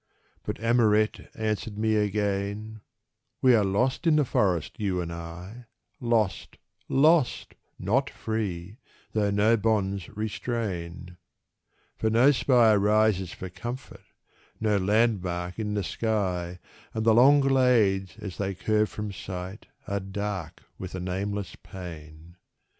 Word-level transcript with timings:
But 0.41 0.57
Amoret 0.59 1.29
answered 1.35 1.77
me 1.77 1.95
again: 1.95 2.81
"We 3.39 3.53
are 3.53 3.63
lost 3.63 4.07
in 4.07 4.15
the 4.15 4.25
forest, 4.25 4.79
you 4.79 4.99
and 4.99 5.13
I; 5.13 5.65
Lost, 5.99 6.57
lost, 6.89 7.53
not 7.77 8.09
free, 8.09 8.79
though 9.13 9.29
no 9.29 9.57
bonds 9.57 10.09
restrain; 10.09 11.17
For 11.97 12.09
no 12.09 12.31
spire 12.31 12.79
rises 12.79 13.31
for 13.31 13.51
comfort, 13.51 14.01
no 14.59 14.77
landmark 14.77 15.59
in 15.59 15.75
the 15.75 15.83
sky, 15.83 16.57
And 16.95 17.05
the 17.05 17.13
long 17.13 17.39
glades 17.39 18.17
as 18.17 18.39
they 18.39 18.55
curve 18.55 18.89
from 18.89 19.11
sight 19.11 19.67
are 19.87 19.99
dark 19.99 20.63
with 20.79 20.95
a 20.95 20.99
nameless 20.99 21.55
pain. 21.61 22.37